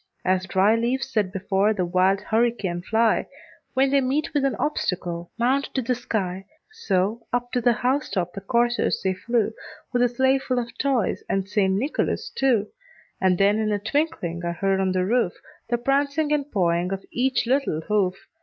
[0.25, 3.27] As dry leaves that before the wild hurricane fly,
[3.75, 8.09] When they meet with an obstacle, mount to the sky, So, up to the house
[8.09, 9.53] top the coursers they flew,
[9.93, 11.71] With a sleigh full of toys and St.
[11.75, 12.69] Nicholas too.
[13.21, 15.33] And then in a twinkling I heard on the roof,
[15.69, 18.15] The prancing and pawing of each little hoof.